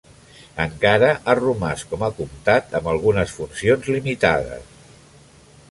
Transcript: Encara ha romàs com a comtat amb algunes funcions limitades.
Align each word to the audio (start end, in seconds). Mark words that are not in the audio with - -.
Encara 0.63 1.09
ha 1.17 1.35
romàs 1.39 1.83
com 1.91 2.07
a 2.07 2.11
comtat 2.21 2.75
amb 2.79 2.91
algunes 2.95 3.35
funcions 3.41 3.95
limitades. 3.97 4.77